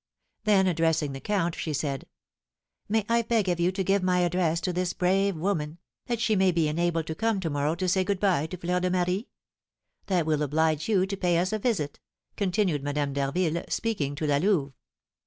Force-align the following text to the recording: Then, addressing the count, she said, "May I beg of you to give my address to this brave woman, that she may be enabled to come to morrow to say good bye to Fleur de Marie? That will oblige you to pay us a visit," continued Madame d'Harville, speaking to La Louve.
Then, 0.45 0.65
addressing 0.65 1.13
the 1.13 1.19
count, 1.19 1.53
she 1.53 1.73
said, 1.73 2.07
"May 2.89 3.05
I 3.07 3.21
beg 3.21 3.47
of 3.49 3.59
you 3.59 3.71
to 3.73 3.83
give 3.83 4.01
my 4.01 4.21
address 4.21 4.59
to 4.61 4.73
this 4.73 4.93
brave 4.93 5.35
woman, 5.37 5.77
that 6.07 6.19
she 6.19 6.35
may 6.35 6.51
be 6.51 6.67
enabled 6.67 7.05
to 7.05 7.13
come 7.13 7.39
to 7.39 7.51
morrow 7.51 7.75
to 7.75 7.87
say 7.87 8.03
good 8.03 8.19
bye 8.19 8.47
to 8.47 8.57
Fleur 8.57 8.79
de 8.79 8.89
Marie? 8.89 9.27
That 10.07 10.25
will 10.25 10.41
oblige 10.41 10.89
you 10.89 11.05
to 11.05 11.15
pay 11.15 11.37
us 11.37 11.53
a 11.53 11.59
visit," 11.59 11.99
continued 12.35 12.83
Madame 12.83 13.13
d'Harville, 13.13 13.63
speaking 13.69 14.15
to 14.15 14.25
La 14.25 14.37
Louve. 14.37 14.73